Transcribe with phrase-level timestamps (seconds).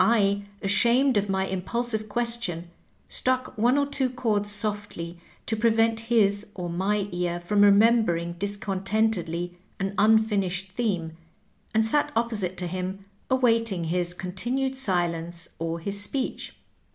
[0.00, 2.70] I, ashamed of my impulsive question,
[3.10, 9.58] struck one or two chords softly to prevent his or my ear from remembering discontentedly
[9.78, 11.18] an un finished theme,
[11.74, 16.54] and sat opposite to him awaiting his continued silence or his speech.